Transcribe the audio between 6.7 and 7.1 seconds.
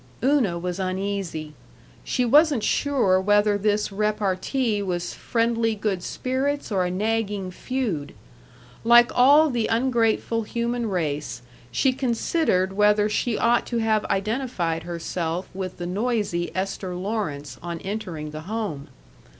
or a